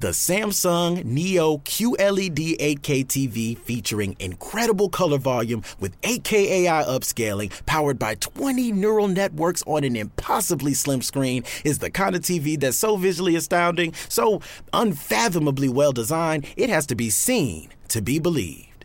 [0.00, 7.98] The Samsung Neo QLED 8K TV featuring incredible color volume with 8K AI upscaling powered
[7.98, 12.76] by 20 neural networks on an impossibly slim screen is the kind of TV that's
[12.76, 14.40] so visually astounding, so
[14.72, 18.84] unfathomably well designed, it has to be seen to be believed.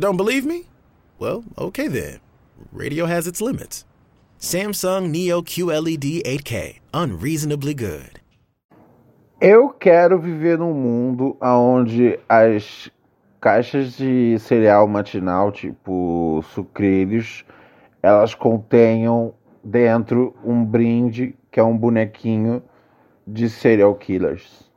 [0.00, 0.64] Don't believe me?
[1.18, 2.20] Well, okay then.
[2.72, 3.84] Radio has its limits.
[4.40, 8.18] Samsung Neo QLED 8K, unreasonably good.
[9.40, 12.90] Eu quero viver num mundo onde as
[13.40, 17.44] caixas de cereal matinal, tipo sucrilhos,
[18.02, 22.60] elas contenham dentro um brinde que é um bonequinho
[23.24, 24.67] de serial killers.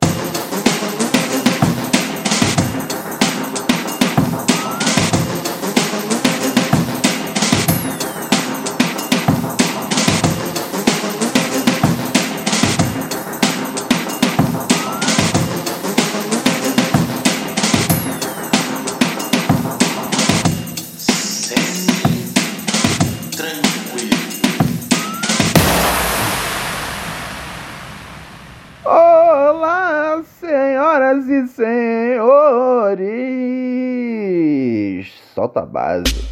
[35.42, 36.24] Solta a base.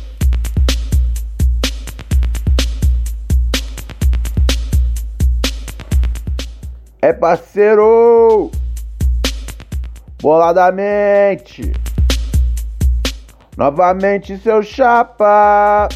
[7.03, 8.53] É parceiro!
[10.23, 11.73] Boladamente!
[13.57, 15.89] Novamente, seu chapa!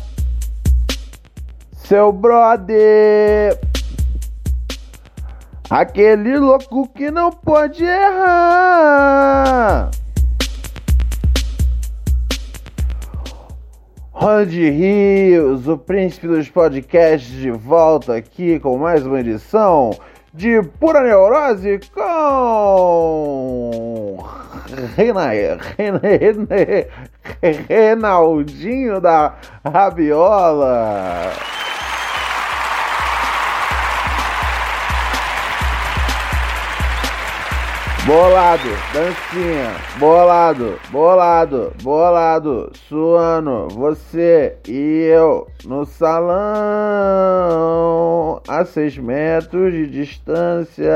[1.76, 3.60] Seu brother!
[5.70, 9.12] Aquele louco que não pode errar.
[14.16, 19.90] Ronald Rios, o príncipe dos podcasts, de volta aqui com mais uma edição
[20.32, 22.04] de Pura Neurose com
[24.96, 25.30] Rena,
[25.76, 26.00] Rena,
[27.68, 31.32] Renaldinho da Rabiola.
[38.06, 46.34] Bolado, dancinha, bolado, bolado, bolado, suando, você e eu no salão
[48.47, 50.92] a seis metros de distância,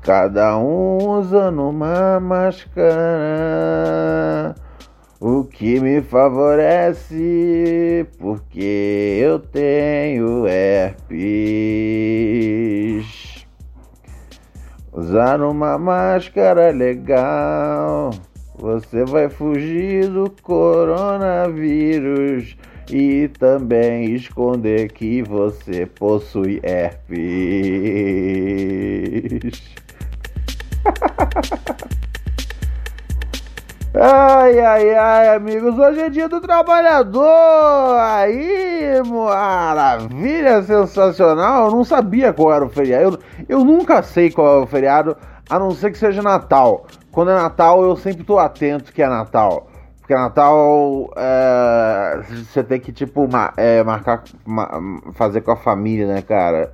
[0.00, 2.94] cada um usando uma máscara,
[5.20, 11.18] o que me favorece porque eu tenho herpes.
[14.98, 18.10] Usar uma máscara legal,
[18.56, 22.56] você vai fugir do coronavírus
[22.90, 27.22] e também esconder que você possui herpes.
[33.94, 37.98] Ai, ai, ai, amigos, hoje é dia do trabalhador!
[37.98, 41.66] Aí, maravilha, sensacional!
[41.66, 43.18] Eu não sabia qual era o feriado,
[43.48, 45.16] eu, eu nunca sei qual é o feriado,
[45.48, 46.86] a não ser que seja Natal.
[47.10, 49.68] Quando é Natal, eu sempre tô atento que é Natal.
[50.00, 53.26] Porque Natal, é, você tem que, tipo,
[53.56, 54.68] é, marcar, ma
[55.14, 56.72] fazer com a família, né, cara?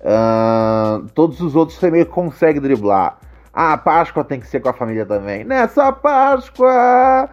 [0.00, 3.18] Uh, todos os outros você meio que consegue driblar.
[3.58, 5.42] Ah, a Páscoa tem que ser com a família também.
[5.42, 7.26] Nessa Páscoa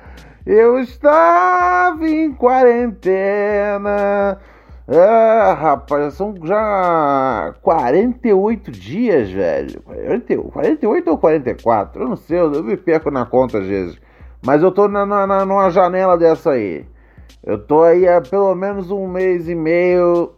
[0.45, 3.09] eu estava em quarentena.
[4.88, 9.81] Ah, rapaz, são já 48 dias, velho.
[10.53, 12.01] 48 ou 44?
[12.01, 14.00] Eu não sei, eu me perco na conta às vezes.
[14.45, 16.85] Mas eu tô na, na, numa janela dessa aí.
[17.44, 20.31] Eu tô aí há pelo menos um mês e meio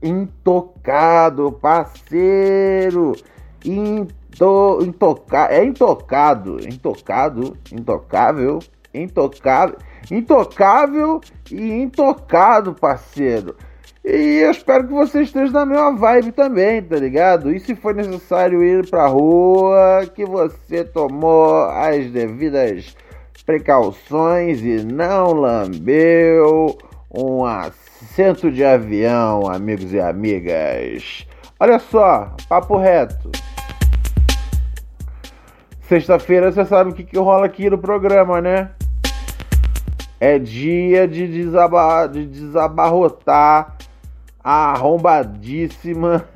[0.00, 3.16] intocado, parceiro.
[3.64, 5.48] Intocado Tô intoca...
[5.50, 8.60] É intocado, intocado, intocável,
[8.92, 9.78] intocável,
[10.10, 13.56] intocável e intocado, parceiro.
[14.04, 17.52] E eu espero que você esteja na mesma vibe também, tá ligado?
[17.52, 22.96] E se for necessário ir pra rua, que você tomou as devidas
[23.44, 26.76] precauções e não lambeu
[27.14, 31.26] um assento de avião, amigos e amigas.
[31.60, 33.30] Olha só, papo reto.
[35.88, 38.72] Sexta-feira você sabe o que, que rola aqui no programa, né?
[40.20, 43.74] É dia de, desabar, de desabarrotar
[44.44, 46.26] a arrombadíssima.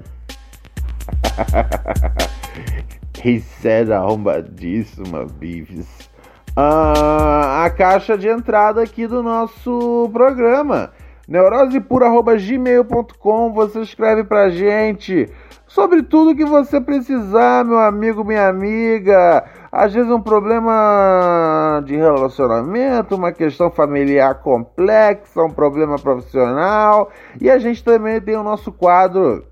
[3.22, 6.08] He said arrombadíssima, Beavis.
[6.56, 10.92] Ah, a caixa de entrada aqui do nosso programa.
[11.28, 15.28] neurosepura.gmail.com Você escreve pra gente
[15.72, 19.44] sobre tudo que você precisar, meu amigo, minha amiga.
[19.70, 27.10] Às vezes um problema de relacionamento, uma questão familiar complexa, um problema profissional.
[27.40, 29.46] E a gente também tem o nosso quadro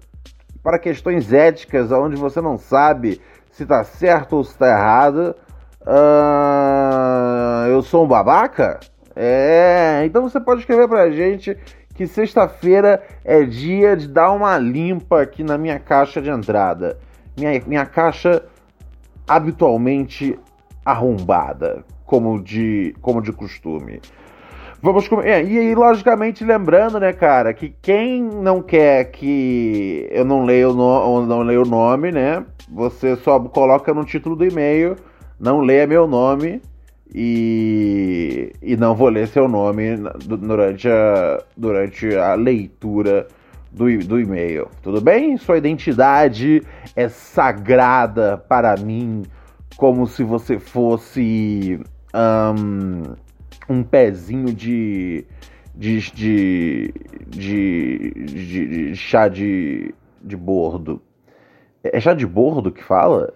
[0.63, 3.19] para questões éticas, onde você não sabe
[3.51, 5.35] se está certo ou se está errado.
[5.81, 8.79] Uh, eu sou um babaca?
[9.17, 11.57] É, então você pode escrever pra gente
[12.01, 16.99] que sexta-feira é dia de dar uma limpa aqui na minha caixa de entrada.
[17.37, 18.43] Minha, minha caixa
[19.29, 20.39] habitualmente
[20.83, 24.01] arrombada, como de, como de costume.
[24.83, 30.47] Vamos é, e aí, logicamente, lembrando, né, cara, que quem não quer que eu não
[30.47, 34.97] leia o, no, não leia o nome, né, você só coloca no título do e-mail,
[35.39, 36.63] não leia meu nome
[37.15, 43.27] e, e não vou ler seu nome durante a, durante a leitura
[43.71, 44.69] do, do e-mail.
[44.83, 45.37] Tudo bem?
[45.37, 46.63] Sua identidade
[46.95, 49.23] é sagrada para mim,
[49.77, 51.81] como se você fosse
[52.15, 53.15] um,
[53.69, 55.27] um pezinho de
[55.81, 56.95] de, de,
[57.27, 61.01] de, de, chá de, de bordo.
[61.83, 63.33] É chá de bordo que fala?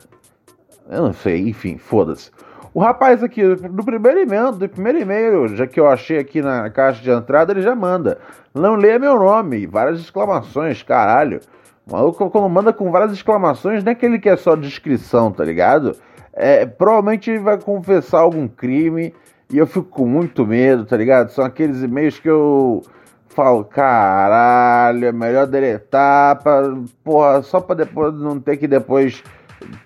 [0.90, 2.30] Eu não sei, enfim, foda-se.
[2.74, 6.68] O rapaz aqui, do primeiro e-mail, do primeiro e-mail, já que eu achei aqui na
[6.68, 8.18] caixa de entrada, ele já manda.
[8.52, 11.38] Não leia meu nome, várias exclamações, caralho.
[11.86, 15.44] O maluco, quando manda com várias exclamações, não é que ele quer só descrição, tá
[15.44, 15.94] ligado?
[16.32, 19.14] É, provavelmente ele vai confessar algum crime
[19.52, 21.30] e eu fico com muito medo, tá ligado?
[21.30, 22.82] São aqueles e-mails que eu
[23.28, 26.74] falo, caralho, é melhor deletar, pra,
[27.04, 29.22] porra, só pra depois não ter que depois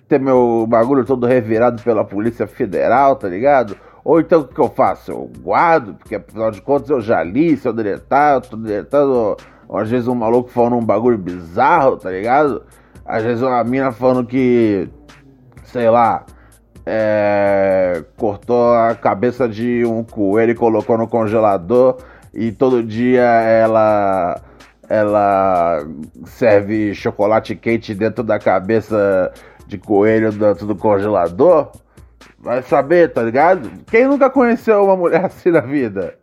[0.07, 3.77] ter meu bagulho todo revirado pela Polícia Federal, tá ligado?
[4.03, 5.11] Ou então o que eu faço?
[5.11, 9.37] Eu guardo, porque afinal de contas eu já li, se eu deletar, eu tô deletando.
[9.71, 12.63] Às vezes um maluco falando um bagulho bizarro, tá ligado?
[13.05, 14.89] Às vezes uma mina falando que,
[15.63, 16.25] sei lá,
[16.85, 21.97] é, cortou a cabeça de um coelho e colocou no congelador
[22.33, 24.41] e todo dia ela
[24.89, 25.85] ela
[26.25, 29.31] serve chocolate quente dentro da cabeça
[29.69, 31.71] de coelho dentro do congelador,
[32.39, 33.69] vai saber, tá ligado?
[33.85, 36.15] Quem nunca conheceu uma mulher assim na vida?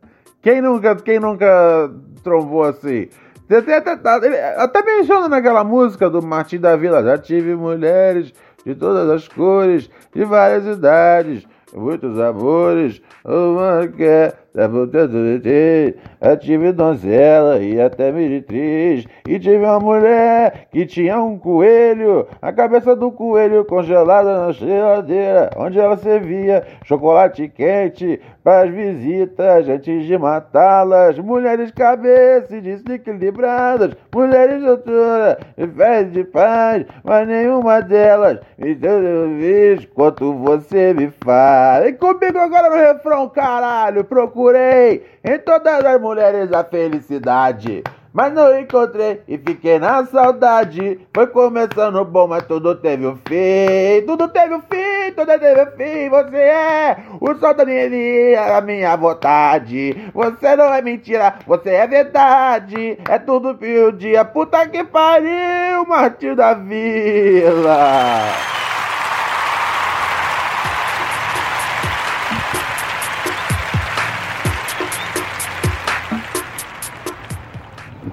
[0.43, 1.91] Quem nunca, quem nunca
[2.23, 3.09] trombou assim?
[3.49, 8.33] Até, até, até menciona naquela música do Martim da Vila, já tive mulheres
[8.65, 17.79] de todas as cores, de várias idades, muitos amores, uma quer eu tive donzela e
[17.79, 19.07] até meretriz.
[19.29, 25.51] E tive uma mulher que tinha um coelho, a cabeça do coelho congelada na geladeira,
[25.57, 31.19] onde ela servia chocolate quente para as visitas antes de matá-las.
[31.19, 39.01] Mulheres cabeças desequilibradas, mulheres doutoras, de fé de paz, mas nenhuma delas me deu
[39.37, 41.87] vez quanto você me faz.
[41.87, 47.83] E comigo agora no refrão, caralho, procura procurei em todas as mulheres a felicidade.
[48.13, 50.99] Mas não encontrei e fiquei na saudade.
[51.13, 54.07] Foi começando bom, mas tudo teve um fim.
[54.07, 56.09] Tudo teve um fim, tudo teve um fim.
[56.09, 60.11] Você é o sol da minha a minha vontade.
[60.15, 62.99] Você não é mentira, você é verdade.
[63.07, 67.77] É tudo fio dia, puta que pariu, Martinho da Vila.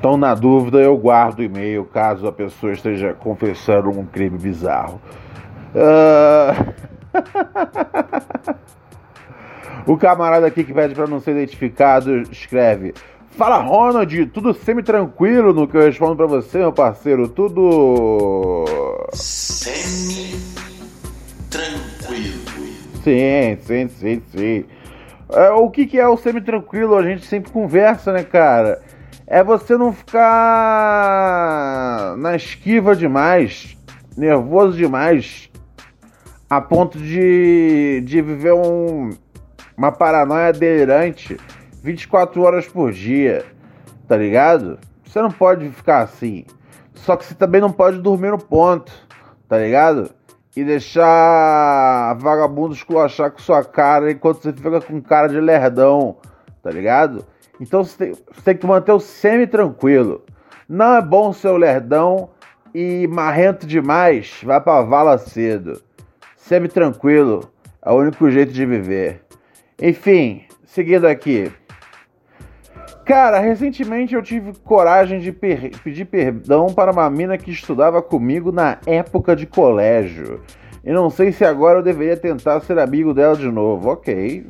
[0.03, 5.01] Então, na dúvida, eu guardo o e-mail caso a pessoa esteja confessando um crime bizarro.
[5.73, 6.73] Uh...
[9.89, 12.93] o camarada aqui que pede para não ser identificado escreve:
[13.37, 17.29] Fala Ronald, tudo semi-tranquilo no que eu respondo para você, meu parceiro?
[17.29, 18.65] Tudo.
[19.13, 20.33] Semi-tranquilo.
[23.05, 24.65] Sim, sim, sim, sim.
[25.31, 26.97] É, o que, que é o semi-tranquilo?
[26.97, 28.81] A gente sempre conversa, né, cara?
[29.33, 30.29] É você não ficar
[32.19, 33.75] na esquiva demais,
[34.15, 35.49] nervoso demais,
[36.47, 39.09] a ponto de, de viver um,
[39.75, 41.35] uma paranoia delirante
[41.81, 43.43] 24 horas por dia,
[44.07, 44.77] tá ligado?
[45.03, 46.45] Você não pode ficar assim.
[46.93, 48.91] Só que você também não pode dormir no ponto,
[49.49, 50.11] tá ligado?
[50.55, 56.17] E deixar vagabundo esculachar com sua cara enquanto você fica com cara de lerdão,
[56.61, 57.25] tá ligado?
[57.59, 60.23] Então você tem, você tem que manter o semi-tranquilo.
[60.67, 62.29] Não é bom ser o lerdão
[62.73, 65.81] e marrento demais, vai pra vala cedo.
[66.35, 69.21] Semi-tranquilo é o único jeito de viver.
[69.81, 71.51] Enfim, seguindo aqui.
[73.05, 78.51] Cara, recentemente eu tive coragem de per pedir perdão para uma mina que estudava comigo
[78.51, 80.41] na época de colégio.
[80.85, 83.89] E não sei se agora eu deveria tentar ser amigo dela de novo.
[83.89, 84.45] Ok,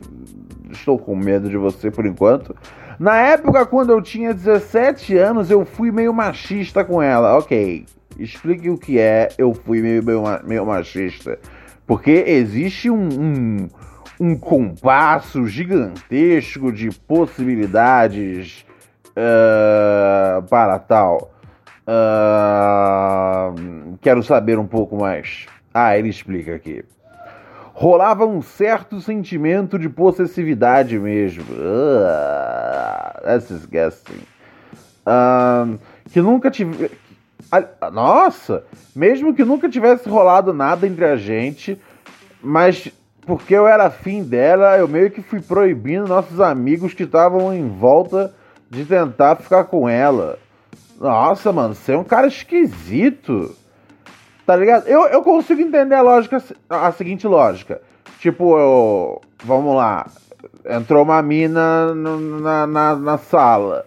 [0.72, 2.56] estou com medo de você por enquanto.
[3.00, 7.38] Na época, quando eu tinha 17 anos, eu fui meio machista com ela.
[7.38, 7.86] Ok,
[8.18, 11.40] explique o que é eu fui meio, meio, meio machista.
[11.86, 13.70] Porque existe um, um,
[14.20, 18.66] um compasso gigantesco de possibilidades
[19.10, 21.34] uh, para tal.
[21.86, 23.54] Uh,
[24.02, 25.46] quero saber um pouco mais.
[25.74, 26.86] Ah, ele explica aqui.
[27.74, 31.44] Rolava um certo sentimento de possessividade mesmo.
[31.54, 34.22] Uh, that's disgusting.
[35.06, 35.80] Uh,
[36.12, 36.92] que nunca tive.
[37.92, 38.64] Nossa!
[38.96, 41.82] Mesmo que nunca tivesse rolado nada entre a gente,
[42.42, 42.92] mas
[43.26, 47.68] porque eu era afim dela, eu meio que fui proibindo nossos amigos que estavam em
[47.68, 48.34] volta
[48.70, 50.38] de tentar ficar com ela.
[51.00, 53.56] Nossa, mano, você é um cara esquisito.
[54.46, 54.88] Tá ligado?
[54.88, 57.82] Eu, eu consigo entender a lógica, a seguinte lógica.
[58.20, 60.06] Tipo, eu, vamos lá,
[60.70, 63.86] entrou uma mina na, na, na sala.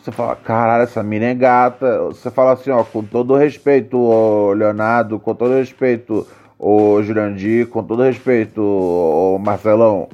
[0.00, 2.00] Você fala, caralho, essa mina é gata.
[2.06, 6.26] Você fala assim, ó, com todo respeito, ô Leonardo, com todo respeito,
[6.58, 10.08] ô Jurandir, com todo respeito, ô Marcelão,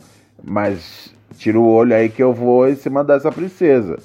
[0.44, 3.98] mas tira o olho aí que eu vou em cima dessa princesa.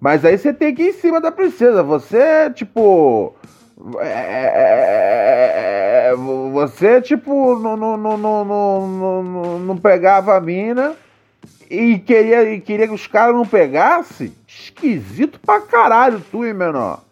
[0.00, 1.82] Mas aí você tem que ir em cima da princesa.
[1.82, 3.34] Você, tipo.
[3.98, 6.14] É, é, é
[6.52, 10.94] você, tipo, não, não, não, não, não, não pegava a mina
[11.70, 14.32] e queria, e queria que os caras não pegassem?
[14.46, 17.02] Esquisito pra caralho, tu, hein, menor?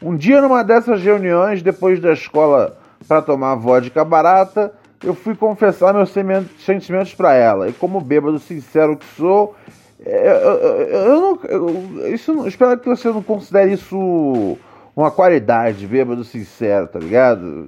[0.00, 4.72] Um dia, numa dessas reuniões, depois da escola para tomar vodka barata,
[5.02, 6.12] eu fui confessar meus
[6.58, 7.68] sentimentos para ela.
[7.68, 9.56] E como bêbado sincero que sou,
[9.98, 11.40] eu, eu, eu não.
[11.48, 14.56] Eu, isso, espero que você não considere isso
[14.98, 17.66] uma qualidade, bêbado sincero, tá ligado?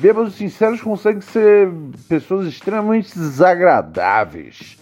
[0.00, 1.70] Bêbados sinceros conseguem ser
[2.08, 4.76] pessoas extremamente desagradáveis.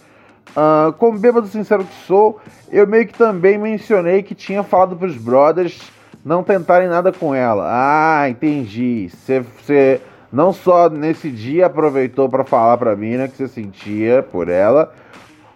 [0.49, 2.41] Uh, como bêbado sincero que sou,
[2.71, 5.79] eu meio que também mencionei que tinha falado pros brothers
[6.25, 7.67] não tentarem nada com ela.
[7.67, 9.09] Ah, entendi.
[9.09, 10.01] Você
[10.33, 14.91] não só nesse dia aproveitou para falar pra mim né, que você sentia por ela.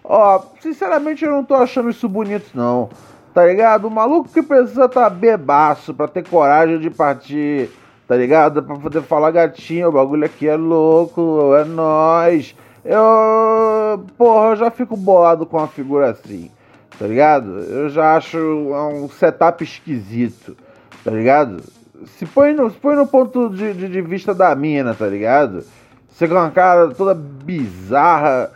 [0.04, 2.90] Ó, sinceramente eu não tô achando isso bonito não.
[3.34, 3.86] Tá ligado?
[3.86, 7.70] O maluco que precisa tá bebaço pra ter coragem de partir,
[8.06, 8.62] tá ligado?
[8.62, 12.54] Pra poder falar gatinho, o bagulho aqui é louco, é nós.
[12.84, 16.50] Eu, porra, eu já fico bolado com uma figura assim,
[16.98, 17.60] tá ligado?
[17.60, 20.56] Eu já acho um setup esquisito,
[21.02, 21.62] tá ligado?
[22.04, 25.64] Se põe no, se põe no ponto de, de, de vista da mina, tá ligado?
[26.10, 28.50] Você com uma cara toda bizarra,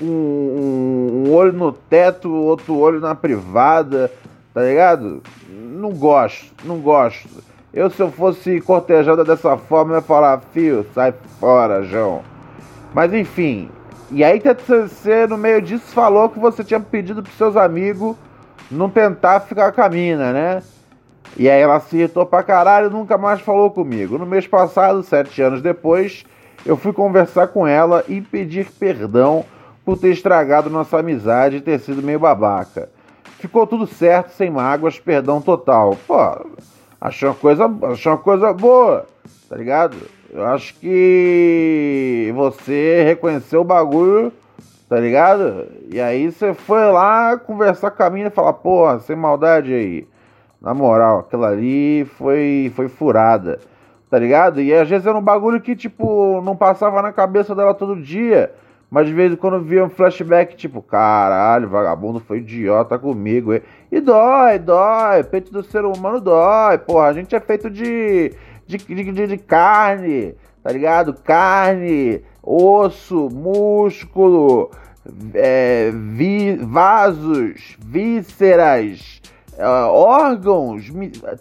[0.00, 4.10] um, um, um olho no teto, outro olho na privada,
[4.52, 5.22] tá ligado?
[5.48, 7.28] Não gosto, não gosto.
[7.72, 12.22] Eu, se eu fosse cortejada dessa forma, eu ia falar, fio, sai fora, João.
[12.92, 13.70] Mas enfim,
[14.10, 18.14] e aí você no meio disso falou que você tinha pedido pros seus amigos
[18.70, 20.62] não tentar ficar com a mina, né?
[21.36, 24.18] E aí ela se irritou pra caralho e nunca mais falou comigo.
[24.18, 26.24] No mês passado, sete anos depois,
[26.66, 29.44] eu fui conversar com ela e pedir perdão
[29.84, 32.90] por ter estragado nossa amizade e ter sido meio babaca.
[33.42, 35.98] Ficou tudo certo, sem mágoas, perdão total.
[36.06, 36.14] Pô,
[37.00, 39.04] achei uma coisa, achei uma coisa boa,
[39.48, 39.96] tá ligado?
[40.32, 44.32] Eu acho que você reconheceu o bagulho,
[44.88, 45.66] tá ligado?
[45.90, 50.06] E aí você foi lá conversar com a mina e falar, porra, sem maldade aí.
[50.60, 53.58] Na moral, aquela ali foi, foi furada,
[54.08, 54.60] tá ligado?
[54.60, 58.54] E às vezes era um bagulho que, tipo, não passava na cabeça dela todo dia.
[58.92, 63.54] Mas de vez em quando via um flashback, tipo, caralho, vagabundo foi idiota comigo.
[63.90, 66.76] E dói, dói, peito do ser humano dói.
[66.76, 68.32] Porra, a gente é feito de
[68.66, 71.14] de, de, de carne, tá ligado?
[71.14, 74.70] Carne, osso, músculo,
[75.34, 79.22] é, vi, vasos, vísceras,
[79.56, 80.92] é, órgãos,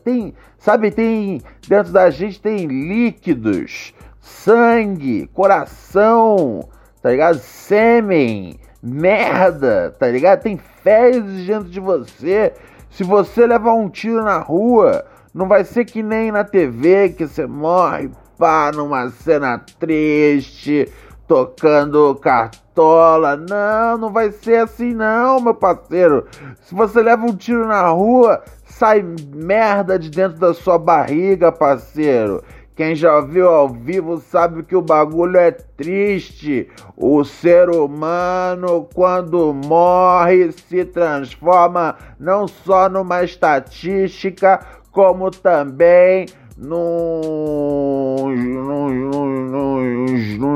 [0.06, 6.62] tem, sabe, tem dentro da gente tem líquidos, sangue, coração,
[7.02, 7.40] tá ligado?
[7.40, 10.42] Sêmen, merda, tá ligado?
[10.42, 12.54] Tem fezes dentro de você.
[12.90, 17.26] Se você levar um tiro na rua, não vai ser que nem na TV que
[17.26, 20.92] você morre, pá, numa cena triste,
[21.28, 23.38] tocando cartola.
[23.38, 26.28] Não, não vai ser assim não, meu parceiro.
[26.62, 32.44] Se você leva um tiro na rua, sai merda de dentro da sua barriga, parceiro.
[32.82, 36.68] Quem já viu ao vivo sabe que o bagulho é triste.
[36.98, 46.26] O ser humano, quando morre, se transforma não só numa estatística, como também
[46.58, 48.34] num,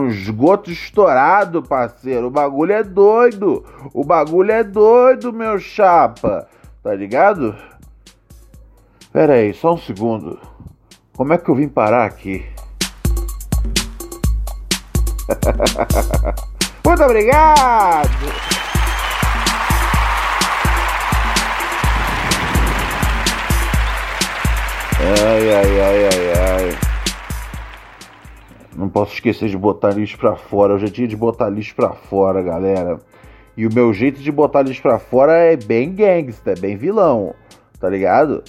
[0.10, 2.25] esgoto estourado, parceiro.
[2.25, 3.63] O bagulho é doido.
[3.94, 6.48] O bagulho é doido, meu chapa.
[6.82, 7.55] Tá ligado?
[9.13, 10.54] Pera aí, só um segundo.
[11.15, 12.45] Como é que eu vim parar aqui?
[16.86, 18.10] Muito obrigado!
[25.00, 26.77] Ai, ai, ai, ai, ai.
[28.75, 30.74] Não posso esquecer de botar lixo pra fora.
[30.74, 33.00] Hoje é dia de botar lixo pra fora, galera.
[33.55, 37.34] E o meu jeito de botar lixo pra fora é bem gangsta, é bem vilão,
[37.79, 38.43] tá ligado?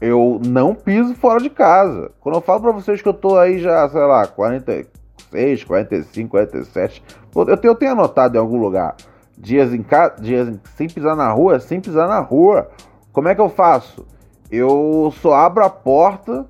[0.00, 2.10] Eu não piso fora de casa.
[2.20, 7.02] Quando eu falo pra vocês que eu tô aí já, sei lá, 46, 45, 47,
[7.34, 8.94] eu tenho, eu tenho anotado em algum lugar.
[9.36, 12.68] Dias em casa, dias sem pisar na rua, sem pisar na rua.
[13.12, 14.06] Como é que eu faço?
[14.50, 16.46] eu só abro a porta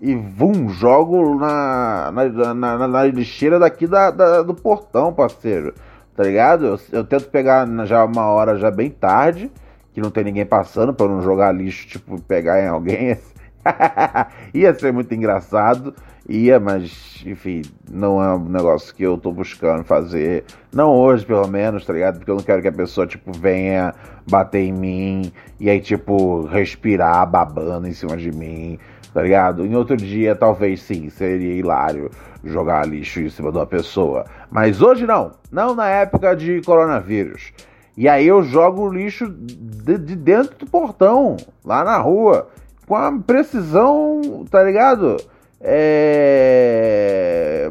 [0.00, 5.74] e vum, jogo na, na, na, na lixeira daqui da, da, do portão, parceiro.
[6.14, 6.66] Tá ligado?
[6.66, 9.50] Eu, eu, tento pegar já uma hora já bem tarde,
[9.98, 13.18] que não tem ninguém passando, para não jogar lixo, tipo, pegar em alguém.
[14.54, 15.92] Ia ser muito engraçado.
[16.28, 20.44] Ia, mas, enfim, não é um negócio que eu tô buscando fazer.
[20.72, 22.18] Não hoje, pelo menos, tá ligado?
[22.18, 23.92] Porque eu não quero que a pessoa, tipo, venha
[24.30, 28.78] bater em mim e aí, tipo, respirar babando em cima de mim,
[29.12, 29.66] tá ligado?
[29.66, 32.10] Em outro dia, talvez sim, seria hilário
[32.44, 34.24] jogar lixo em cima de uma pessoa.
[34.50, 35.32] Mas hoje não.
[35.50, 37.52] Não na época de coronavírus.
[37.98, 42.48] E aí eu jogo lixo de, de dentro do portão, lá na rua,
[42.86, 45.16] com a precisão, tá ligado?
[45.60, 46.88] É...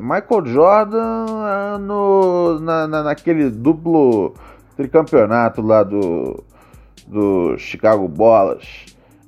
[0.01, 4.34] Michael Jordan ah, no, na, na, naquele duplo
[4.75, 6.43] tricampeonato lá do,
[7.07, 8.67] do Chicago Bolas.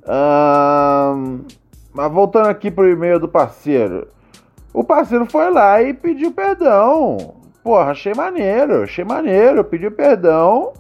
[0.06, 1.46] Um,
[1.94, 4.10] mas voltando aqui pro e-mail do parceiro.
[4.74, 7.36] O parceiro foi lá e pediu perdão.
[7.64, 10.74] Porra, achei maneiro, achei maneiro, pediu perdão.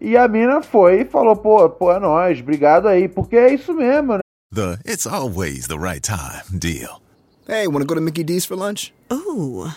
[0.00, 3.74] E a mina foi e falou, pô, pô, é nóis, obrigado aí, porque é isso
[3.74, 4.20] mesmo, né?
[4.54, 7.00] The it's always the right time deal.
[7.46, 8.92] Hey, wanna go to Mickey D's for lunch?
[9.12, 9.72] Ooh,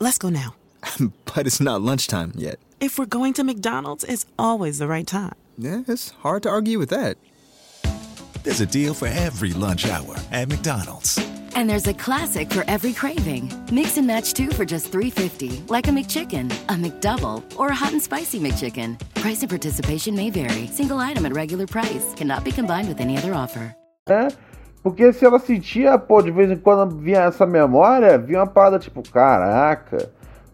[0.00, 0.54] let's go now.
[1.34, 2.58] but it's not lunchtime yet.
[2.80, 5.34] If we're going to McDonald's, it's always the right time.
[5.56, 7.16] Yeah, it's hard to argue with that.
[8.42, 11.18] There's a deal for every lunch hour at McDonald's.
[11.54, 13.52] And there's a classic for every craving.
[13.72, 17.92] Mix and match two for just $3.50, like a McChicken, a McDouble, or a hot
[17.92, 18.98] and spicy McChicken.
[19.14, 20.66] Price and participation may vary.
[20.68, 23.74] Single item at regular price cannot be combined with any other offer.
[24.08, 24.28] É,
[24.82, 28.78] porque se ela sentia, pô, de vez em quando vinha essa memória, vinha uma parada
[28.78, 30.10] tipo, caraca,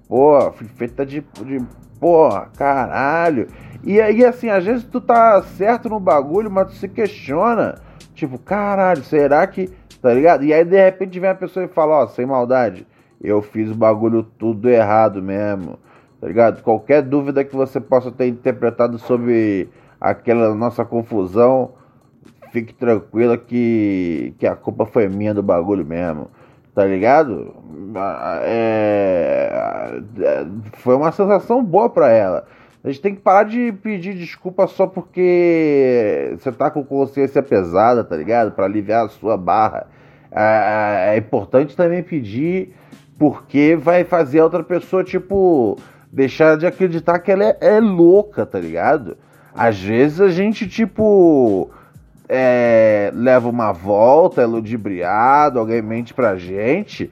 [0.08, 1.64] pô, feita de, de
[2.00, 3.48] porra, caralho.
[3.84, 7.80] E aí, assim, às vezes tu tá certo no bagulho, mas tu se questiona.
[8.14, 9.70] Tipo, caralho, será que.
[10.06, 10.44] Tá ligado?
[10.44, 12.86] E aí, de repente, vem a pessoa e fala: Ó, sem maldade,
[13.20, 15.80] eu fiz o bagulho tudo errado mesmo.
[16.20, 16.62] Tá ligado?
[16.62, 19.68] Qualquer dúvida que você possa ter interpretado sobre
[20.00, 21.72] aquela nossa confusão,
[22.52, 26.30] fique tranquila que, que a culpa foi minha do bagulho mesmo
[26.72, 27.54] tá ligado?
[28.42, 32.46] É, é, foi uma sensação boa para ela.
[32.84, 38.04] A gente tem que parar de pedir desculpa só porque você tá com consciência pesada,
[38.04, 38.52] tá ligado?
[38.52, 39.86] Para aliviar a sua barra.
[40.36, 42.74] É, importante também pedir
[43.18, 45.78] porque vai fazer a outra pessoa, tipo,
[46.12, 49.16] deixar de acreditar que ela é, é louca, tá ligado?
[49.54, 51.70] Às vezes a gente, tipo,
[52.28, 57.10] é, leva uma volta, é ludibriado, alguém mente pra gente.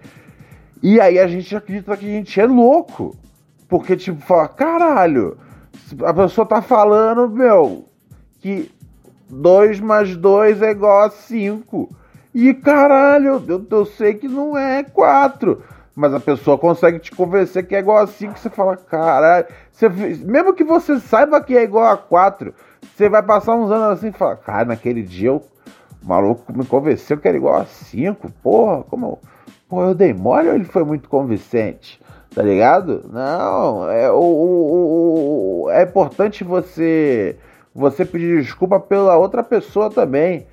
[0.82, 3.16] E aí a gente acredita que a gente é louco.
[3.66, 5.38] Porque, tipo, fala, caralho,
[6.04, 7.88] a pessoa tá falando, meu,
[8.40, 8.70] que
[9.30, 12.03] 2 mais 2 é igual a 5.
[12.34, 15.62] E caralho, eu, eu sei que não é 4.
[15.94, 18.36] Mas a pessoa consegue te convencer que é igual a 5.
[18.36, 19.46] Você fala, caralho.
[19.70, 23.98] Você, mesmo que você saiba que é igual a 4, você vai passar uns anos
[23.98, 25.44] assim e falar, cara, naquele dia eu,
[26.02, 28.28] o maluco me convenceu que era igual a 5.
[28.42, 29.18] Porra, como eu,
[29.68, 32.00] porra, eu dei mole ou ele foi muito convincente?
[32.34, 33.08] Tá ligado?
[33.12, 37.36] Não, é, o, o, o, é importante você
[37.72, 40.46] você pedir desculpa pela outra pessoa também.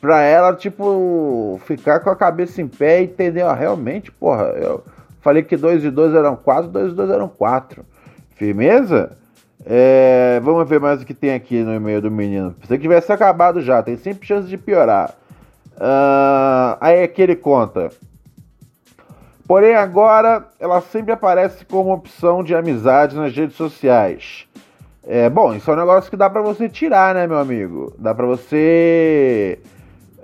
[0.00, 4.84] Pra ela, tipo, ficar com a cabeça em pé e entender, ó, realmente, porra, eu
[5.20, 7.84] falei que 2 e 2 eram 4, 2 e 2 eram 4.
[8.34, 9.16] Firmeza?
[9.64, 12.54] É, vamos ver mais o que tem aqui no e-mail do menino.
[12.68, 15.14] Se tivesse acabado já, tem sempre chance de piorar.
[15.76, 17.90] Uh, aí aqui ele conta.
[19.46, 24.46] Porém, agora ela sempre aparece como opção de amizade nas redes sociais.
[25.04, 27.94] É, bom, isso é um negócio que dá para você tirar, né, meu amigo?
[27.96, 29.58] Dá para você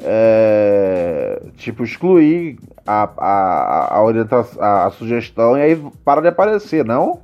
[0.04, 6.84] é, tipo excluir a, a, a orientação, a, a, sugestão e aí para de aparecer,
[6.84, 7.20] não?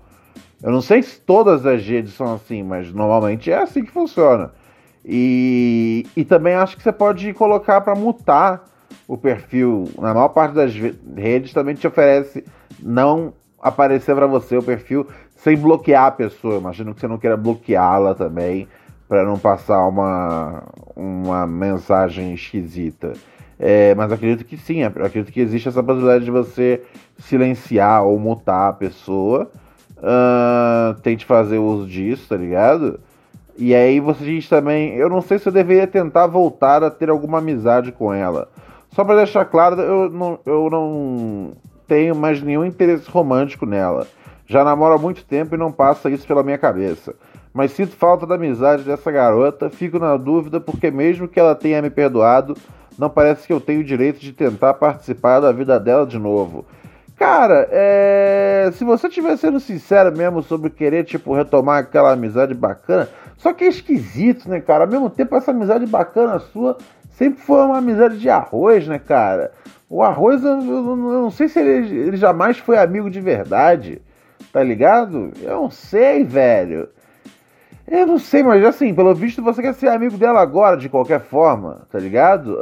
[0.63, 4.53] Eu não sei se todas as redes são assim, mas normalmente é assim que funciona.
[5.05, 8.65] E, e também acho que você pode colocar para mutar
[9.07, 9.89] o perfil.
[9.99, 10.73] Na maior parte das
[11.17, 12.45] redes também te oferece
[12.83, 16.57] não aparecer para você o perfil sem bloquear a pessoa.
[16.57, 18.69] Imagino que você não queira bloqueá-la também
[19.09, 23.15] para não passar uma, uma mensagem esquisita.
[23.59, 26.83] É, mas acredito que sim, acredito que existe essa possibilidade de você
[27.19, 29.51] silenciar ou mutar a pessoa.
[29.97, 33.01] Uh, tente fazer uso disso, tá ligado?
[33.57, 37.11] E aí você diz também, eu não sei se eu deveria tentar voltar a ter
[37.11, 38.49] alguma amizade com ela.
[38.93, 41.53] Só para deixar claro, eu não, eu não
[41.89, 44.07] tenho mais nenhum interesse romântico nela.
[44.47, 47.15] Já namoro há muito tempo e não passa isso pela minha cabeça.
[47.53, 51.83] Mas sinto falta da amizade dessa garota, fico na dúvida porque mesmo que ela tenha
[51.83, 52.55] me perdoado,
[52.99, 56.67] não parece que eu tenho o direito de tentar participar da vida dela de novo.
[57.17, 58.71] Cara, é...
[58.75, 63.65] se você estiver sendo sincero mesmo sobre querer, tipo, retomar aquela amizade bacana, só que
[63.65, 64.85] é esquisito, né, cara?
[64.85, 66.77] Ao mesmo tempo, essa amizade bacana sua
[67.11, 69.51] sempre foi uma amizade de arroz, né, cara?
[69.91, 74.01] O arroz, eu, eu, não sei se ele, ele jamais foi amigo de verdade,
[74.53, 75.33] tá ligado?
[75.43, 76.89] Eu não sei, velho.
[77.91, 81.21] Eu não sei, mas assim, pelo visto você quer ser amigo dela agora, de qualquer
[81.21, 82.59] forma, tá ligado?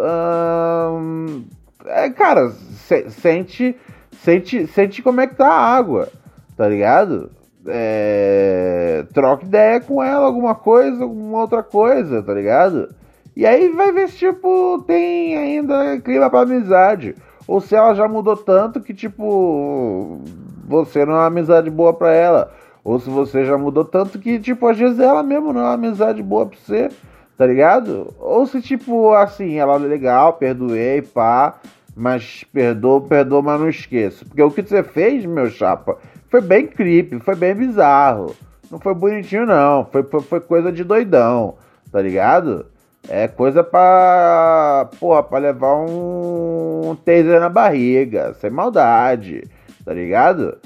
[0.92, 1.44] Hum,
[1.84, 3.76] é, cara, se, sente,
[4.12, 6.08] sente, sente como é que tá a água,
[6.56, 7.30] tá ligado?
[7.66, 12.94] É, troca ideia com ela, alguma coisa, alguma outra coisa, tá ligado?
[13.34, 17.16] E aí vai ver se, tipo, tem ainda clima pra amizade.
[17.48, 20.20] Ou se ela já mudou tanto que, tipo,
[20.66, 22.52] você não é uma amizade boa pra ela.
[22.86, 25.72] Ou se você já mudou tanto que, tipo, às vezes ela mesmo não é uma
[25.72, 26.88] amizade boa pra você,
[27.36, 28.14] tá ligado?
[28.20, 31.56] Ou se, tipo, assim, ela é legal, perdoei, pá,
[31.96, 34.24] mas perdoa, perdoa, mas não esqueço.
[34.24, 35.98] Porque o que você fez, meu chapa,
[36.30, 38.36] foi bem creepy, foi bem bizarro.
[38.70, 39.84] Não foi bonitinho, não.
[39.86, 41.56] Foi, foi, foi coisa de doidão,
[41.90, 42.66] tá ligado?
[43.08, 49.42] É coisa pra, porra, pra levar um, um taser na barriga, sem maldade,
[49.84, 50.56] tá ligado?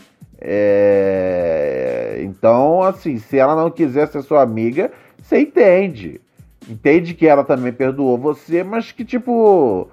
[0.40, 2.20] É...
[2.22, 4.90] Então, assim, se ela não quiser ser sua amiga,
[5.22, 6.20] você entende.
[6.68, 9.88] Entende que ela também perdoou você, mas que tipo.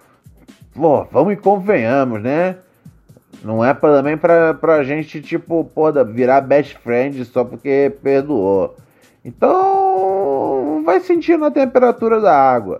[0.73, 2.57] Pô, vamos e convenhamos, né?
[3.43, 8.75] Não é pra, também pra, pra gente, tipo, pô, virar best friend só porque perdoou.
[9.25, 12.79] Então, vai sentindo a temperatura da água.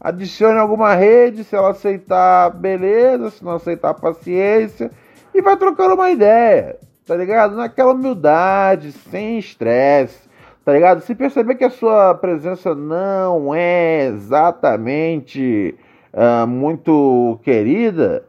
[0.00, 3.30] Adicione alguma rede, se ela aceitar, beleza.
[3.30, 4.90] Se não aceitar, paciência.
[5.34, 7.56] E vai trocando uma ideia tá ligado?
[7.56, 10.28] Naquela humildade, sem estresse,
[10.64, 11.00] tá ligado?
[11.00, 15.74] Se perceber que a sua presença não é exatamente
[16.12, 18.24] uh, muito querida,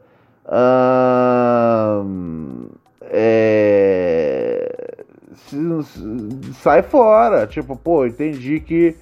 [0.46, 2.04] uh,
[3.02, 4.74] é,
[6.54, 7.46] sai fora.
[7.46, 8.96] Tipo, pô, entendi que,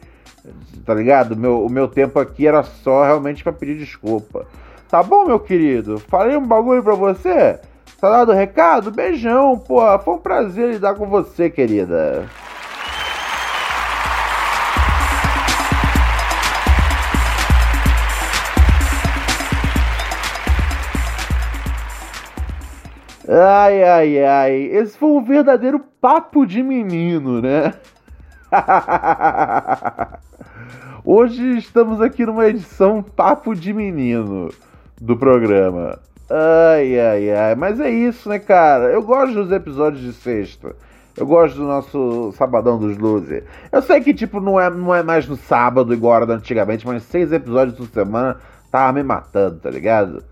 [0.84, 1.36] tá ligado?
[1.36, 4.46] Meu, o meu tempo aqui era só realmente para pedir desculpa.
[4.90, 5.98] Tá bom, meu querido?
[5.98, 7.58] Falei um bagulho pra você?
[8.02, 8.90] Tá dado o recado?
[8.90, 9.80] Beijão, pô.
[10.00, 12.28] Foi um prazer lidar com você, querida.
[23.28, 24.52] Ai, ai, ai.
[24.64, 27.72] Esse foi um verdadeiro papo de menino, né?
[31.06, 34.48] Hoje estamos aqui numa edição Papo de Menino
[35.00, 36.00] do programa.
[36.34, 37.54] Ai, ai, ai.
[37.54, 38.84] Mas é isso, né, cara?
[38.84, 40.74] Eu gosto dos episódios de sexta.
[41.14, 43.44] Eu gosto do nosso Sabadão dos Losers.
[43.70, 47.02] Eu sei que, tipo, não é, não é mais no sábado, igual era antigamente, mas
[47.02, 48.38] seis episódios por semana
[48.70, 50.24] tava me matando, tá ligado?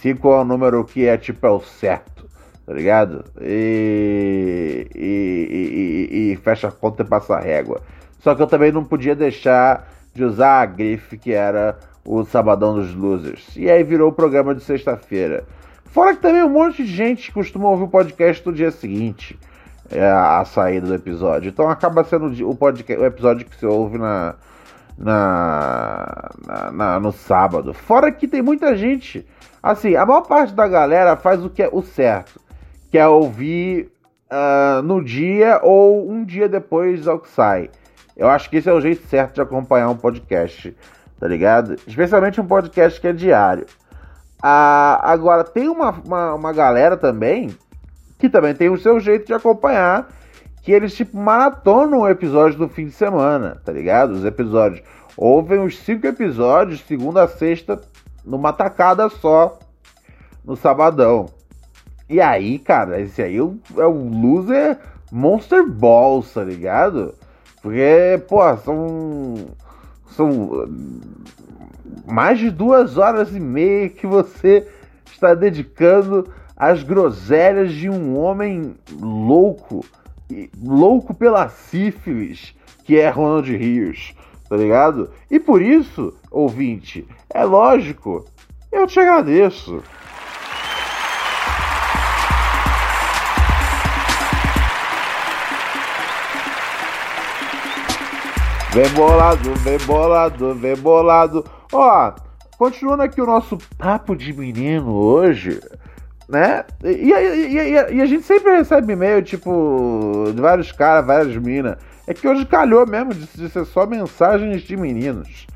[0.00, 2.24] Cinco é o número que é, tipo, é o certo,
[2.64, 3.24] tá ligado?
[3.40, 7.80] E, e, e, e fecha a conta e passa a régua.
[8.20, 12.74] Só que eu também não podia deixar de usar a grife que era o Sabadão
[12.74, 13.56] dos Losers.
[13.56, 15.44] E aí virou o programa de sexta-feira.
[15.86, 19.38] Fora que também um monte de gente costuma ouvir o podcast no dia seguinte,
[19.90, 21.48] é, a saída do episódio.
[21.48, 24.34] Então acaba sendo o, podcast, o episódio que você ouve na,
[24.98, 27.72] na, na, na, no sábado.
[27.72, 29.26] Fora que tem muita gente.
[29.62, 32.40] Assim, a maior parte da galera faz o que é o certo,
[32.90, 33.90] que é ouvir
[34.30, 37.70] uh, no dia ou um dia depois ao que sai.
[38.16, 40.76] Eu acho que esse é o jeito certo de acompanhar um podcast
[41.18, 41.76] tá ligado?
[41.86, 43.66] Especialmente um podcast que é diário.
[44.42, 47.56] Ah, agora, tem uma, uma, uma galera também
[48.18, 50.08] que também tem o seu jeito de acompanhar,
[50.62, 54.10] que eles, tipo, maratonam o episódio do fim de semana, tá ligado?
[54.10, 54.82] Os episódios.
[55.16, 57.80] Ouvem os cinco episódios, segunda a sexta,
[58.24, 59.58] numa tacada só,
[60.44, 61.26] no sabadão.
[62.08, 64.78] E aí, cara, esse aí é o, é loser
[65.10, 67.14] Monster Balls, tá ligado?
[67.62, 69.34] Porque, pô, são.
[70.10, 70.68] São
[72.06, 74.66] mais de duas horas e meia que você
[75.06, 79.84] está dedicando às groselhas de um homem louco,
[80.60, 84.14] louco pela sífilis, que é Ronald Rios,
[84.48, 85.10] tá ligado?
[85.30, 88.24] E por isso, ouvinte, é lógico,
[88.72, 89.82] eu te agradeço.
[98.72, 101.44] Vem bolado, vem bolado, vem bolado.
[101.72, 102.12] Ó,
[102.58, 105.58] continuando aqui o nosso papo de menino hoje,
[106.28, 106.64] né?
[106.84, 111.78] E, e, e, e a gente sempre recebe e-mail, tipo, de vários caras, várias minas.
[112.06, 115.46] É que hoje calhou mesmo de, de ser só mensagens de meninos.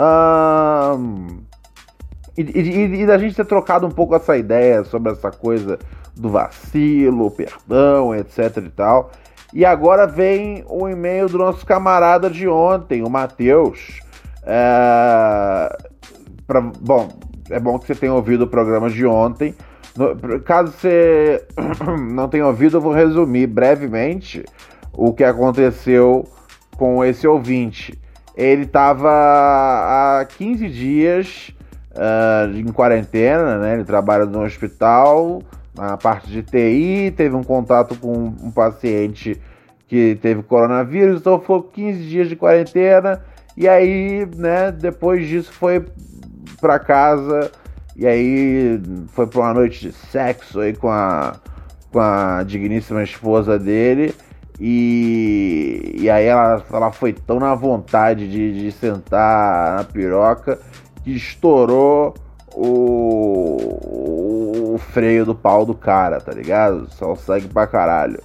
[0.00, 1.42] Um,
[2.36, 5.78] e, da gente ter trocado um pouco essa ideia sobre essa coisa
[6.16, 9.12] do vacilo, perdão, etc e tal.
[9.52, 14.00] E agora vem o e-mail do nosso camarada de ontem, o Matheus.
[14.44, 15.76] É...
[16.46, 16.60] Pra...
[16.60, 17.08] Bom,
[17.50, 19.54] é bom que você tenha ouvido o programa de ontem.
[19.96, 20.40] No...
[20.40, 21.46] Caso você
[22.12, 24.44] não tenha ouvido, eu vou resumir brevemente
[24.92, 26.26] o que aconteceu
[26.76, 27.98] com esse ouvinte.
[28.36, 31.54] Ele estava há 15 dias
[31.92, 33.74] uh, em quarentena, né?
[33.74, 35.42] Ele trabalha no hospital
[35.78, 39.40] na parte de TI, teve um contato com um paciente
[39.86, 43.24] que teve coronavírus, então foi 15 dias de quarentena
[43.56, 45.84] e aí, né, depois disso foi
[46.60, 47.50] para casa
[47.96, 51.36] e aí foi para uma noite de sexo aí com a
[51.90, 54.14] com a digníssima esposa dele.
[54.60, 60.58] E, e aí ela, ela foi tão na vontade de, de sentar na piroca
[61.04, 62.14] que estourou
[62.54, 63.56] o,
[64.74, 66.88] o freio do pau do cara, tá ligado?
[66.90, 68.22] Só segue pra caralho.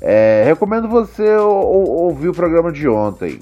[0.00, 3.40] É, recomendo você ouvir o programa de ontem,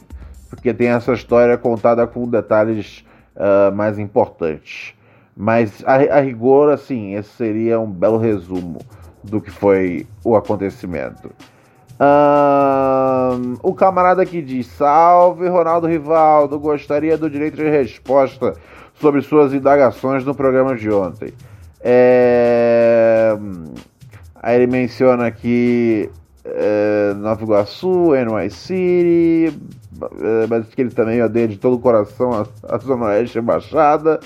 [0.49, 3.05] porque tem essa história contada com detalhes
[3.37, 4.95] uh, mais importantes.
[5.37, 8.81] Mas a, a, rigor, assim, esse seria um belo resumo
[9.25, 11.31] do que foi o acontecimento.
[12.01, 18.55] Um, o camarada que diz: Salve Ronaldo Rivaldo, gostaria do direito de resposta
[19.01, 21.33] sobre suas indagações no programa de ontem.
[21.81, 23.37] É...
[24.43, 26.11] Aí ele menciona aqui
[26.45, 29.59] é, Nova Iguaçu, NY City,
[30.03, 34.21] é, mas que ele também odeia de todo o coração a, Zona Oeste e Baixada.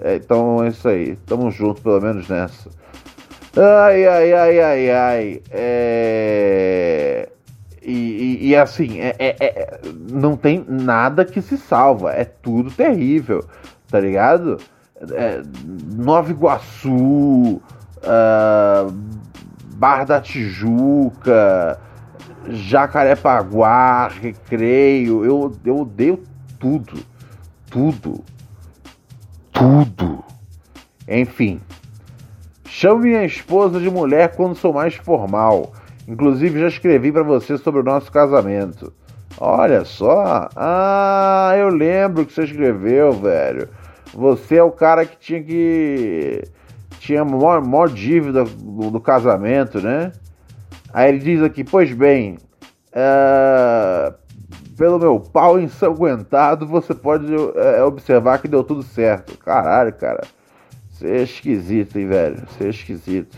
[0.00, 2.70] É, então é isso aí, tamo junto pelo menos nessa.
[3.56, 5.42] Ai, ai, ai, ai, ai.
[5.50, 7.28] É...
[7.82, 12.68] E, e, e, assim, é, é, é, não tem nada que se salva, é tudo
[12.68, 13.44] terrível
[13.88, 14.58] tá ligado?
[15.12, 15.42] É,
[15.94, 17.62] Nova Iguaçu, uh,
[19.76, 21.78] Barra da Tijuca,
[22.48, 26.22] Jacarepaguá, Recreio, eu, eu odeio
[26.58, 26.98] tudo,
[27.70, 28.24] tudo,
[29.52, 30.24] tudo.
[31.08, 31.60] Enfim,
[32.66, 35.72] chame minha esposa de mulher quando sou mais formal.
[36.08, 38.92] Inclusive já escrevi para você sobre o nosso casamento.
[39.38, 40.48] Olha só.
[40.56, 43.68] Ah, eu lembro que você escreveu, velho.
[44.14, 46.42] Você é o cara que tinha que.
[46.98, 50.12] Tinha maior, maior dívida do, do, casamento, né?
[50.92, 52.38] Aí ele diz aqui: Pois bem,
[52.92, 54.12] é...
[54.76, 59.36] pelo meu pau ensanguentado, você pode é, observar que deu tudo certo.
[59.38, 60.22] Caralho, cara.
[60.90, 62.42] Você é esquisito, hein, velho?
[62.48, 63.36] Você é esquisito.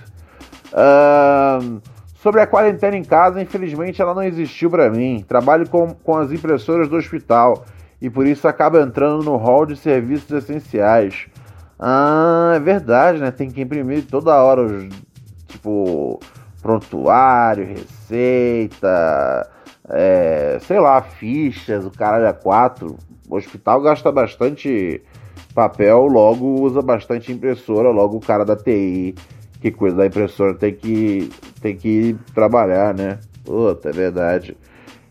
[0.72, 1.97] Uh...
[2.20, 5.24] Sobre a quarentena em casa, infelizmente ela não existiu para mim.
[5.26, 7.64] Trabalho com, com as impressoras do hospital
[8.02, 11.28] e por isso acaba entrando no hall de serviços essenciais.
[11.78, 13.30] Ah, é verdade, né?
[13.30, 14.88] Tem que imprimir toda hora os
[15.46, 16.18] tipo
[16.60, 19.48] prontuário, receita,
[19.88, 22.96] é, sei lá, fichas, o caralho é quatro.
[23.30, 25.00] O hospital gasta bastante
[25.54, 29.14] papel, logo usa bastante impressora, logo o cara da TI
[29.60, 33.18] que cuida da impressora tem que, tem que trabalhar, né?
[33.44, 34.56] Puta, é verdade.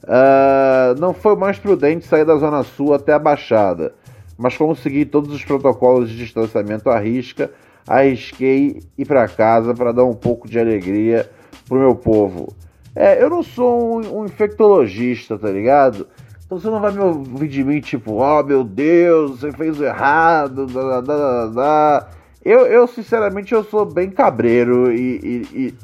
[0.03, 3.93] Uh, não foi mais prudente sair da Zona Sul até a Baixada,
[4.37, 7.51] mas como segui todos os protocolos de distanciamento à risca,
[7.85, 11.29] arrisquei ir para casa para dar um pouco de alegria
[11.67, 12.47] pro meu povo.
[12.95, 16.07] É, eu não sou um, um, infectologista, tá ligado?
[16.45, 20.65] Então você não vai me ouvir de mim tipo, oh meu Deus, você fez errado,
[20.65, 22.07] da, da, da, da.
[22.47, 25.75] Eu, eu, sinceramente, eu sou bem cabreiro e, e,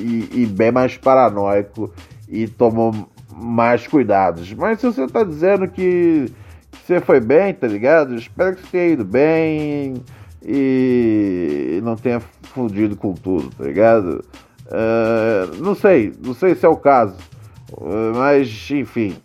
[0.00, 1.92] e, e, bem mais paranoico
[2.26, 4.50] e tomo mais cuidados.
[4.54, 6.32] Mas se você tá dizendo que
[6.72, 8.14] você foi bem, tá ligado?
[8.14, 10.02] Espero que você tenha ido bem
[10.42, 14.24] e não tenha fundido com tudo, tá ligado?
[14.68, 17.18] Uh, não sei, não sei se é o caso,
[18.14, 19.18] mas enfim.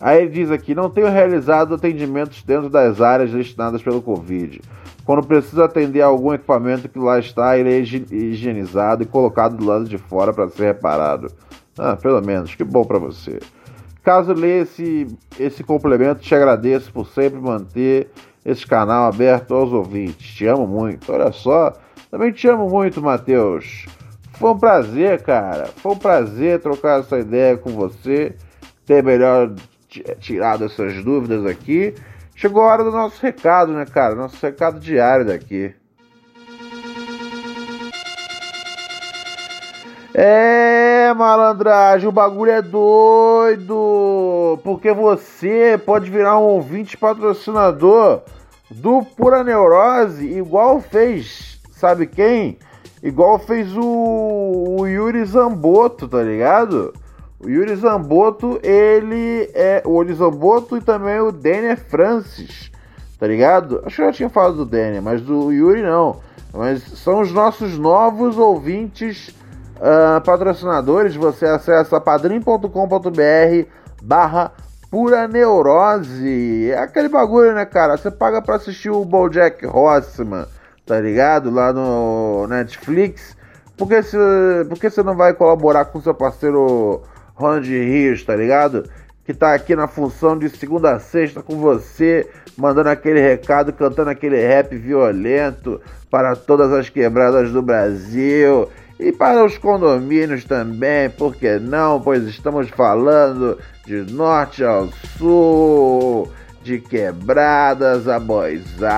[0.00, 4.60] Aí ele diz aqui: não tenho realizado atendimentos dentro das áreas destinadas pelo Covid.
[5.04, 9.84] Quando preciso atender algum equipamento que lá está, ele é higienizado e colocado do lado
[9.84, 11.28] de fora para ser reparado.
[11.78, 13.40] Ah, pelo menos, que bom para você.
[14.02, 15.06] Caso lê esse,
[15.38, 18.10] esse complemento, te agradeço por sempre manter
[18.44, 20.34] esse canal aberto aos ouvintes.
[20.34, 21.12] Te amo muito.
[21.12, 21.72] Olha só,
[22.10, 23.86] também te amo muito, Matheus.
[24.32, 25.66] Foi um prazer, cara.
[25.76, 28.34] Foi um prazer trocar essa ideia com você,
[28.84, 29.52] ter melhor
[30.18, 31.94] tirado essas dúvidas aqui.
[32.42, 34.16] Chegou a hora do nosso recado, né, cara?
[34.16, 35.72] Nosso recado diário daqui.
[40.12, 44.58] É, malandragem, o bagulho é doido.
[44.64, 48.22] Porque você pode virar um ouvinte patrocinador
[48.68, 52.58] do Pura Neurose, igual fez, sabe quem?
[53.00, 56.92] Igual fez o, o Yuri Zamboto, tá ligado?
[57.42, 62.70] O Yuri Zamboto, ele é o Yuri Zamboto e também o Daniel Francis,
[63.18, 63.82] tá ligado?
[63.84, 66.20] Acho que eu já tinha falado do Daniel, mas do Yuri não.
[66.52, 69.34] Mas são os nossos novos ouvintes
[69.78, 71.16] uh, patrocinadores.
[71.16, 72.68] Você acessa padrim.com.br
[74.02, 74.52] barra
[74.90, 76.70] pura neurose.
[76.70, 77.96] É aquele bagulho, né, cara?
[77.96, 80.46] Você paga pra assistir o BoJack Horseman,
[80.86, 81.50] tá ligado?
[81.50, 83.36] Lá no Netflix.
[83.76, 84.18] Você,
[84.68, 87.02] por que você não vai colaborar com seu parceiro
[87.34, 88.88] Ronald Rios, tá ligado?
[89.24, 94.10] Que tá aqui na função de segunda a sexta com você, mandando aquele recado, cantando
[94.10, 98.68] aquele rap violento para todas as quebradas do Brasil
[99.02, 102.00] e para os condomínios também, por que não?
[102.00, 106.30] Pois estamos falando de norte ao sul,
[106.62, 108.92] de quebradas a boisadas.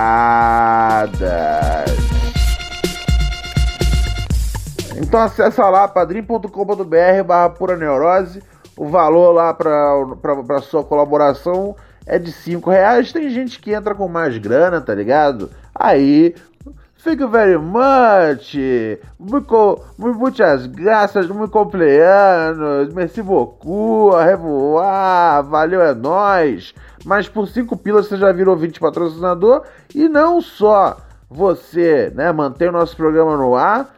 [4.97, 8.41] Então acessa lá padrim.com.br barra pura neurose.
[8.77, 13.11] O valor lá para sua colaboração é de 5 reais.
[13.11, 15.49] Tem gente que entra com mais grana, tá ligado?
[15.73, 16.35] Aí,
[17.03, 18.55] thank you very much.
[19.17, 22.93] Muito, muitas graças, muito cumpleanos.
[22.93, 24.15] Merci beaucoup.
[24.15, 25.43] Revoar.
[25.43, 26.73] Valeu, é nóis.
[27.05, 29.63] Mas por 5 pilas você já virou 20 patrocinador.
[29.93, 30.97] E não só
[31.29, 33.95] você né, manter o nosso programa no ar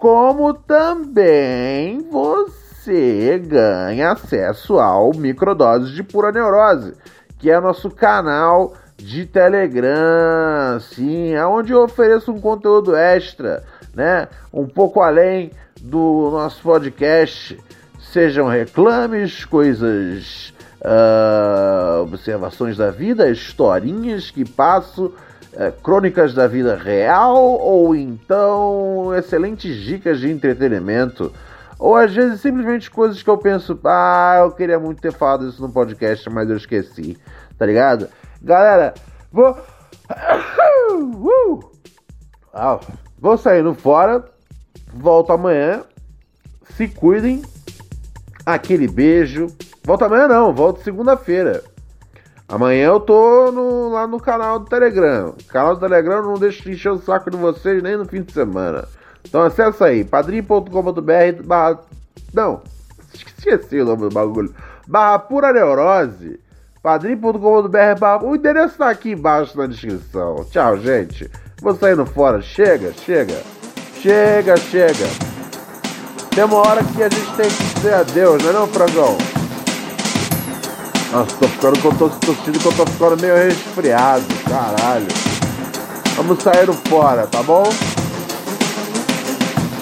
[0.00, 6.94] como também você ganha acesso ao Microdoses de Pura Neurose,
[7.38, 13.62] que é nosso canal de Telegram, sim, onde eu ofereço um conteúdo extra,
[13.94, 14.26] né?
[14.50, 15.50] Um pouco além
[15.82, 17.58] do nosso podcast,
[18.00, 25.12] sejam reclames, coisas, uh, observações da vida, historinhas que passo
[25.54, 31.32] é, crônicas da vida real ou então excelentes dicas de entretenimento.
[31.78, 35.62] Ou às vezes simplesmente coisas que eu penso, ah, eu queria muito ter falado isso
[35.62, 37.16] no podcast, mas eu esqueci,
[37.58, 38.08] tá ligado?
[38.42, 38.94] Galera,
[39.32, 39.56] vou.
[40.92, 41.60] Uh!
[42.52, 42.80] Ah,
[43.18, 44.24] vou saindo fora,
[44.92, 45.82] volto amanhã.
[46.76, 47.42] Se cuidem.
[48.44, 49.46] Aquele beijo.
[49.84, 51.62] Volto amanhã não, volto segunda-feira.
[52.50, 55.34] Amanhã eu tô no, lá no canal do Telegram.
[55.48, 58.32] Canal do Telegram não deixa de encher o saco de vocês nem no fim de
[58.32, 58.88] semana.
[59.26, 61.78] Então acessa aí, padrim.com.br barra...
[62.34, 62.60] Não,
[63.14, 64.52] esqueci o nome do bagulho.
[64.88, 66.40] Barra Pura Neurose.
[66.82, 68.24] padrim.com.br barra...
[68.24, 70.44] O endereço tá aqui embaixo na descrição.
[70.50, 71.30] Tchau, gente.
[71.62, 72.42] Vou saindo fora.
[72.42, 73.40] Chega, chega.
[74.00, 75.06] Chega, chega.
[76.34, 79.39] Tem uma hora que a gente tem que dizer adeus, não é não, Fragão?
[81.12, 85.08] Nossa, tô ficando que eu tô tossindo que eu tô ficando meio resfriado, caralho.
[86.16, 87.64] Vamos sair fora, tá bom?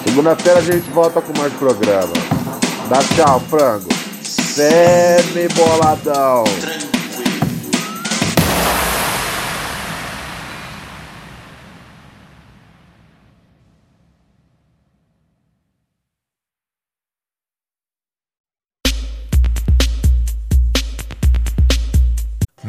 [0.03, 2.13] Segunda-feira a gente volta com mais programa.
[2.89, 3.87] Dá tchau, frango.
[4.23, 6.43] Semi boladão.